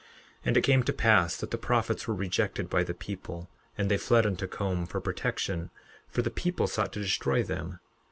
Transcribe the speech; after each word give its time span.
11:2 0.01 0.07
And 0.45 0.57
it 0.57 0.61
came 0.63 0.81
to 0.81 0.93
pass 0.93 1.37
that 1.37 1.51
the 1.51 1.59
prophets 1.59 2.07
were 2.07 2.15
rejected 2.15 2.71
by 2.71 2.83
the 2.83 2.95
people, 2.95 3.51
and 3.77 3.87
they 3.91 3.99
fled 3.99 4.25
unto 4.25 4.47
Com 4.47 4.87
for 4.87 4.99
protection, 4.99 5.69
for 6.07 6.23
the 6.23 6.31
people 6.31 6.65
sought 6.65 6.91
to 6.93 6.99
destroy 7.03 7.43
them. 7.43 7.79